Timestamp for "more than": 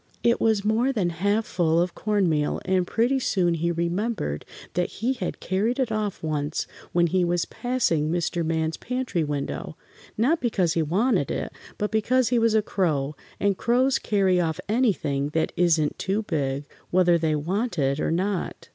0.65-1.11